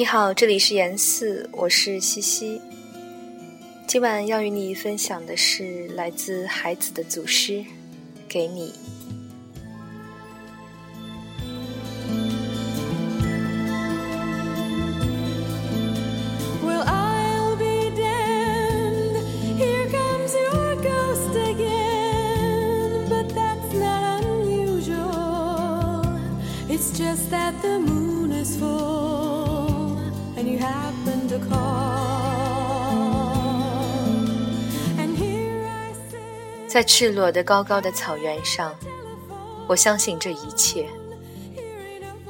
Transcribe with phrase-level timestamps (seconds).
[0.00, 2.58] 你好，这里是严四，我是西西。
[3.86, 7.62] 今晚要与你分享的是来自孩子的祖师，
[8.26, 8.72] 给你。
[36.68, 38.72] 在赤裸的高高的草原上，
[39.66, 40.88] 我相信这一切。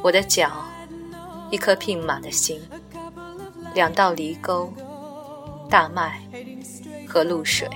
[0.02, 0.64] 我的脚，
[1.50, 2.58] 一颗匹马的心，
[3.74, 4.72] 两道犁沟，
[5.68, 6.22] 大麦
[7.06, 7.68] 和露水。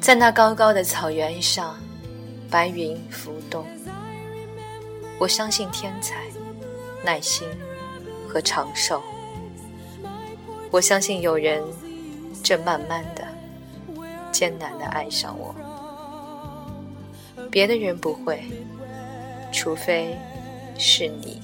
[0.00, 1.74] 在那高高的草原上，
[2.48, 3.66] 白云浮动。
[5.18, 6.22] 我相信天才、
[7.04, 7.46] 耐心
[8.28, 9.02] 和长寿。
[10.70, 11.62] 我相信有人
[12.42, 13.26] 正慢慢的、
[14.30, 15.54] 艰难的爱上我。
[17.50, 18.42] 别的人不会，
[19.52, 20.16] 除非
[20.78, 21.40] 是你。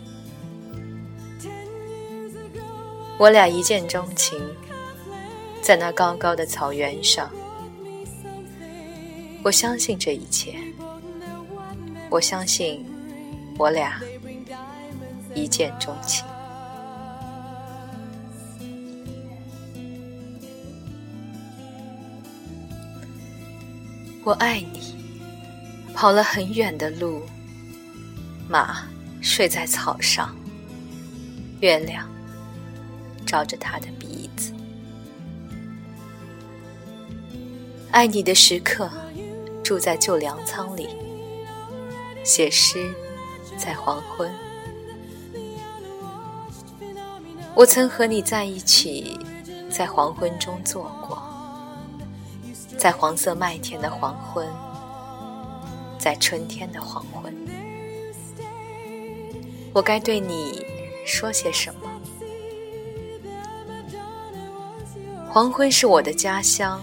[3.19, 4.41] 我俩一见钟情，
[5.61, 7.31] 在那高高的草原上。
[9.43, 10.55] 我相信这一切。
[12.09, 12.87] 我相信。
[13.59, 14.01] 我俩
[15.39, 16.27] 一见钟情，
[24.25, 24.99] 我爱你。
[25.95, 27.23] 跑了很远的路，
[28.49, 28.87] 马
[29.21, 30.35] 睡在草上，
[31.61, 32.09] 月亮
[33.27, 34.53] 照着他的鼻子。
[37.91, 38.89] 爱你的时刻，
[39.65, 40.89] 住在旧粮仓里，
[42.25, 42.93] 写诗。
[43.57, 44.33] 在黄昏，
[47.59, 49.19] 我曾和你在一起，
[49.69, 51.21] 在黄昏中坐过，
[52.79, 54.47] 在黄色麦田的黄昏，
[55.99, 57.35] 在春天的黄昏，
[59.73, 60.65] 我该对你
[61.05, 61.91] 说些什么？
[65.29, 66.81] 黄昏是我的家乡，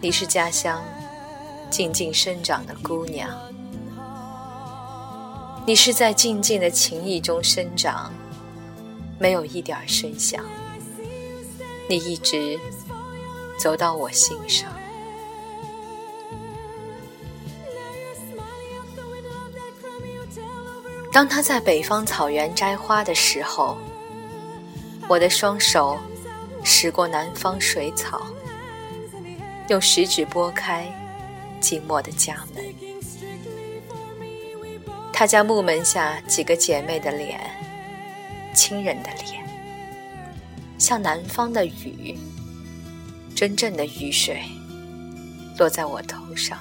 [0.00, 0.82] 你是家乡
[1.68, 3.28] 静静生长的姑娘。
[5.66, 8.10] 你是在静静的情意中生长，
[9.20, 10.42] 没有一点声响。
[11.88, 12.58] 你一直
[13.58, 14.72] 走到我心上。
[21.12, 23.76] 当他在北方草原摘花的时候，
[25.08, 25.98] 我的双手
[26.64, 28.22] 拾过南方水草，
[29.68, 30.86] 用食指拨开
[31.60, 32.64] 寂寞的家门。
[35.12, 37.40] 他家木门下几个姐妹的脸，
[38.54, 39.44] 亲人的脸，
[40.78, 42.18] 像南方的雨，
[43.34, 44.42] 真正的雨水，
[45.58, 46.58] 落在我头上。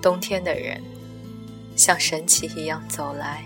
[0.00, 0.82] 冬天的人，
[1.76, 3.44] 像神奇一样走来，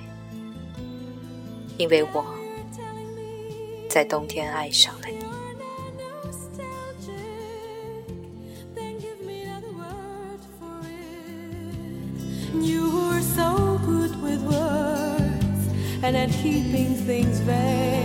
[1.76, 2.24] 因为我
[3.88, 5.23] 在冬天爱上了你。
[16.16, 18.03] And keeping things vague.